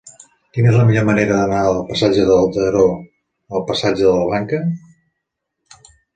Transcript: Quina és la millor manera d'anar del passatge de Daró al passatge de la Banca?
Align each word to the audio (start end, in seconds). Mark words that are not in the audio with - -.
Quina 0.57 0.69
és 0.69 0.77
la 0.77 0.85
millor 0.87 1.03
manera 1.09 1.35
d'anar 1.39 1.59
del 1.67 1.77
passatge 1.89 2.25
de 2.31 2.39
Daró 2.57 2.87
al 3.59 3.67
passatge 3.69 4.01
de 4.09 4.17
la 4.17 4.27
Banca? 4.35 4.65